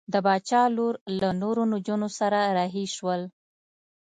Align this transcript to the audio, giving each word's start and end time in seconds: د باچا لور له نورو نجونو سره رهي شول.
د 0.13 0.15
باچا 0.25 0.61
لور 0.75 0.93
له 1.19 1.29
نورو 1.41 1.61
نجونو 1.71 2.09
سره 2.19 2.39
رهي 2.57 2.85
شول. 2.95 3.21